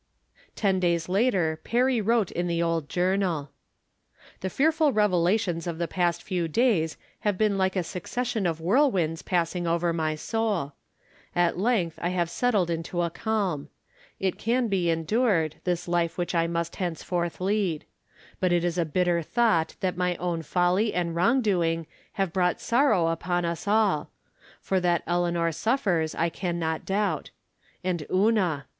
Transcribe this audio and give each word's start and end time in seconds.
Ten 0.55 0.79
days 0.79 1.07
later 1.07 1.59
Perry 1.63 2.01
wrote 2.01 2.31
in 2.31 2.47
the 2.47 2.59
old 2.63 2.89
jour 2.89 3.15
nal: 3.15 3.51
The 4.39 4.49
fearful 4.49 4.91
revelations 4.91 5.67
of 5.67 5.77
the 5.77 5.87
past 5.87 6.23
few 6.23 6.47
days 6.47 6.97
have 7.19 7.37
been 7.37 7.55
lite 7.55 7.75
a 7.75 7.83
succession 7.83 8.47
of 8.47 8.57
whirlwinds 8.59 9.21
passing 9.21 9.67
over 9.67 9.93
my 9.93 10.15
soul. 10.15 10.73
At 11.35 11.59
length 11.59 11.99
I 12.01 12.09
have 12.09 12.31
settled 12.31 12.71
into 12.71 13.03
a 13.03 13.11
calm. 13.11 13.69
It 14.19 14.39
can 14.39 14.69
be 14.69 14.89
endured, 14.89 15.57
this 15.65 15.87
life 15.87 16.17
which 16.17 16.33
I 16.33 16.47
must 16.47 16.77
henceforth 16.77 17.39
lead. 17.39 17.85
But 18.39 18.51
it 18.51 18.63
is 18.63 18.79
a 18.79 18.85
bitter 18.85 19.21
thought 19.21 19.75
that 19.81 19.97
my 19.97 20.15
own 20.15 20.41
folly 20.41 20.95
and 20.95 21.15
wrong 21.15 21.41
doing 21.41 21.85
have 22.13 22.33
brought 22.33 22.59
sor 22.59 22.89
row 22.89 23.09
upon 23.09 23.45
us 23.45 23.67
all; 23.67 24.09
for 24.59 24.79
that 24.79 25.03
Eleanor 25.05 25.51
suffers 25.51 26.15
I 26.15 26.29
can 26.29 26.57
not 26.57 26.85
doubt. 26.87 27.29
And 27.83 28.03
Una! 28.11 28.65